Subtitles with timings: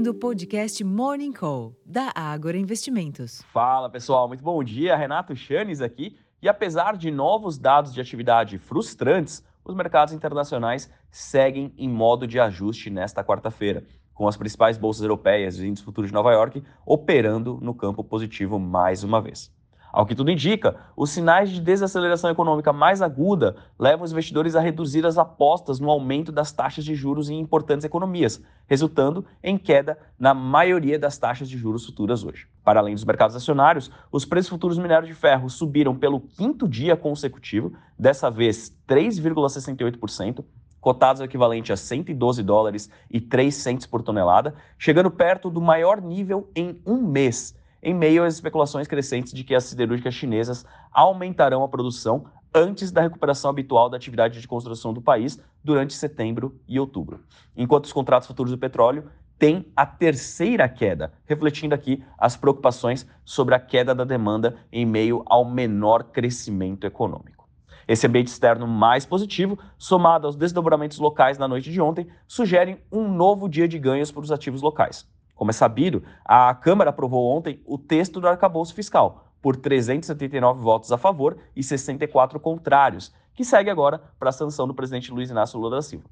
[0.00, 3.42] ouvindo o podcast Morning Call, da Ágora Investimentos.
[3.52, 4.96] Fala pessoal, muito bom dia.
[4.96, 6.16] Renato Chanes aqui.
[6.40, 12.40] E apesar de novos dados de atividade frustrantes, os mercados internacionais seguem em modo de
[12.40, 17.58] ajuste nesta quarta-feira, com as principais bolsas europeias e índices futuros de Nova York operando
[17.60, 19.52] no campo positivo mais uma vez.
[19.92, 24.60] Ao que tudo indica, os sinais de desaceleração econômica mais aguda levam os investidores a
[24.60, 29.98] reduzir as apostas no aumento das taxas de juros em importantes economias, resultando em queda
[30.18, 32.46] na maioria das taxas de juros futuras hoje.
[32.62, 36.68] Para além dos mercados acionários, os preços futuros do minério de ferro subiram pelo quinto
[36.68, 40.44] dia consecutivo, dessa vez 3,68%,
[40.80, 46.48] cotados equivalente a 112 dólares e 3 centes por tonelada, chegando perto do maior nível
[46.54, 51.68] em um mês em meio às especulações crescentes de que as siderúrgicas chinesas aumentarão a
[51.68, 57.20] produção antes da recuperação habitual da atividade de construção do país durante setembro e outubro.
[57.56, 59.04] Enquanto os contratos futuros do petróleo
[59.38, 65.22] têm a terceira queda, refletindo aqui as preocupações sobre a queda da demanda em meio
[65.26, 67.48] ao menor crescimento econômico.
[67.88, 73.10] Esse ambiente externo mais positivo, somado aos desdobramentos locais na noite de ontem, sugerem um
[73.10, 75.08] novo dia de ganhos para os ativos locais.
[75.40, 80.92] Como é sabido, a Câmara aprovou ontem o texto do arcabouço fiscal, por 379 votos
[80.92, 85.58] a favor e 64 contrários, que segue agora para a sanção do presidente Luiz Inácio
[85.58, 86.04] Lula da Silva.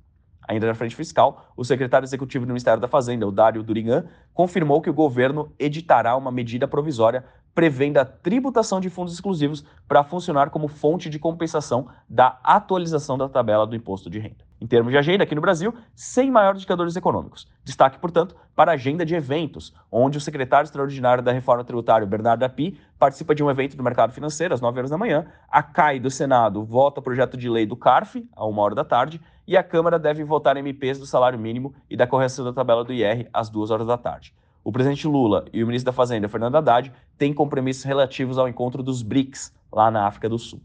[0.48, 4.80] Ainda na frente fiscal, o secretário executivo do Ministério da Fazenda, o Dário Durigan, confirmou
[4.80, 7.22] que o governo editará uma medida provisória
[7.54, 13.28] prevendo a tributação de fundos exclusivos para funcionar como fonte de compensação da atualização da
[13.28, 14.47] tabela do imposto de renda.
[14.60, 17.46] Em termos de agenda, aqui no Brasil, sem maiores indicadores econômicos.
[17.64, 22.42] Destaque, portanto, para a agenda de eventos, onde o secretário extraordinário da reforma tributária, Bernardo
[22.42, 26.00] Api, participa de um evento do mercado financeiro às 9 horas da manhã, a CAI
[26.00, 29.62] do Senado vota projeto de lei do CARF, a uma hora da tarde, e a
[29.62, 33.48] Câmara deve votar MPs do salário mínimo e da correção da tabela do IR às
[33.48, 34.34] 2 horas da tarde.
[34.64, 38.82] O presidente Lula e o ministro da Fazenda, Fernando Haddad, têm compromissos relativos ao encontro
[38.82, 40.60] dos BRICS, lá na África do Sul.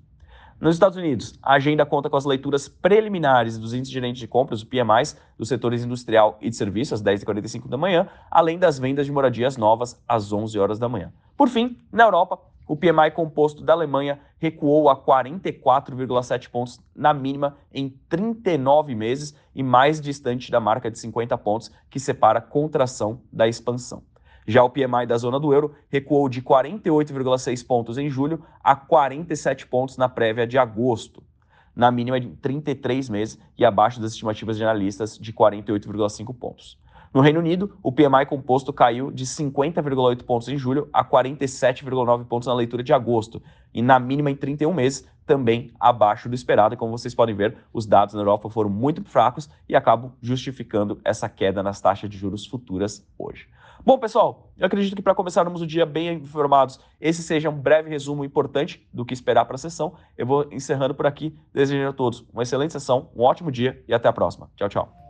[0.59, 4.62] Nos Estados Unidos, a agenda conta com as leituras preliminares dos índices gerentes de compras,
[4.62, 9.06] o PMIs, dos setores industrial e de serviços, às 10h45 da manhã, além das vendas
[9.06, 11.12] de moradias novas, às 11 horas da manhã.
[11.36, 17.58] Por fim, na Europa, o PMI composto da Alemanha recuou a 44,7 pontos na mínima
[17.74, 23.47] em 39 meses e mais distante da marca de 50 pontos que separa contração da
[23.47, 24.02] expansão.
[24.45, 29.67] Já o PMI da zona do euro recuou de 48,6 pontos em julho a 47
[29.67, 31.23] pontos na prévia de agosto,
[31.75, 36.77] na mínima de 33 meses e abaixo das estimativas de analistas de 48,5 pontos.
[37.13, 42.47] No Reino Unido, o PMI composto caiu de 50,8 pontos em julho a 47,9 pontos
[42.47, 43.41] na leitura de agosto,
[43.72, 46.75] e na mínima em 31 meses, também abaixo do esperado.
[46.75, 51.29] Como vocês podem ver, os dados na Europa foram muito fracos e acabam justificando essa
[51.29, 53.47] queda nas taxas de juros futuras hoje.
[53.85, 57.90] Bom, pessoal, eu acredito que para começarmos o dia bem informados, esse seja um breve
[57.90, 59.94] resumo importante do que esperar para a sessão.
[60.18, 63.94] Eu vou encerrando por aqui, desejando a todos uma excelente sessão, um ótimo dia e
[63.94, 64.50] até a próxima.
[64.56, 65.03] Tchau, tchau.